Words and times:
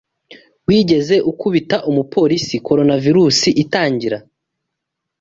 Wigeze 0.67 1.15
ukubita 1.31 1.77
umupolice 1.89 2.55
Coronavirus 2.67 3.39
itangira 3.63 4.17